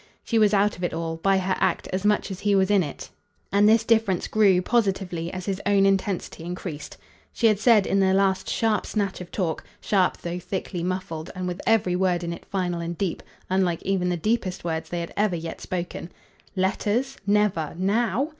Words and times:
She 0.23 0.39
was 0.39 0.51
out 0.51 0.77
of 0.77 0.83
it 0.83 0.95
all, 0.95 1.17
by 1.17 1.37
her 1.37 1.55
act, 1.59 1.87
as 1.93 2.03
much 2.03 2.31
as 2.31 2.39
he 2.39 2.55
was 2.55 2.71
in 2.71 2.81
it; 2.81 3.11
and 3.51 3.69
this 3.69 3.83
difference 3.83 4.27
grew, 4.27 4.59
positively, 4.59 5.31
as 5.31 5.45
his 5.45 5.61
own 5.63 5.85
intensity 5.85 6.43
increased. 6.43 6.97
She 7.31 7.45
had 7.45 7.59
said 7.59 7.85
in 7.85 7.99
their 7.99 8.15
last 8.15 8.49
sharp 8.49 8.87
snatch 8.87 9.21
of 9.21 9.29
talk 9.31 9.63
sharp 9.79 10.17
though 10.17 10.39
thickly 10.39 10.81
muffled, 10.81 11.29
and 11.35 11.47
with 11.47 11.61
every 11.67 11.95
word 11.95 12.23
in 12.23 12.33
it 12.33 12.45
final 12.47 12.81
and 12.81 12.97
deep, 12.97 13.21
unlike 13.47 13.83
even 13.83 14.09
the 14.09 14.17
deepest 14.17 14.63
words 14.63 14.89
they 14.89 15.01
had 15.01 15.13
ever 15.15 15.35
yet 15.35 15.61
spoken: 15.61 16.11
"Letters? 16.55 17.17
Never 17.27 17.75
NOW. 17.77 18.29